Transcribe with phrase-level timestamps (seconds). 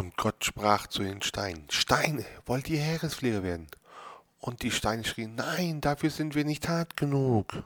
[0.00, 3.66] Und Gott sprach zu den Steinen, Steine, wollt ihr Heerespfleger werden?
[4.38, 7.64] Und die Steine schrien, nein, dafür sind wir nicht hart genug.